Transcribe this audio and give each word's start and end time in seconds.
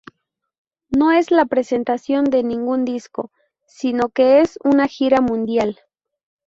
No 0.89 1.11
es 1.11 1.29
la 1.29 1.45
presentación 1.45 2.23
de 2.25 2.41
ningún 2.41 2.85
disco, 2.85 3.31
sino 3.67 4.09
que 4.09 4.41
es 4.41 4.57
una 4.63 4.87
gira 4.87 5.21
mundial. 5.21 5.77